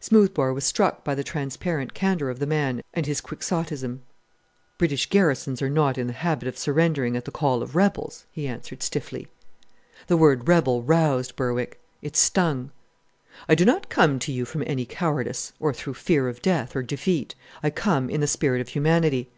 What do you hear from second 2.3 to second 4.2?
of the man and his quixotism.